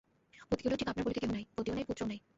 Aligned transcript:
পতিকুলেও 0.49 0.77
ঠিক 0.77 0.87
আপনার 0.87 1.05
বলিতে 1.05 1.19
কেহ 1.19 1.31
নাই, 1.31 1.43
পতিও 1.57 1.75
নাই 1.75 1.85
পুত্রও 1.87 2.07
নাই। 2.07 2.19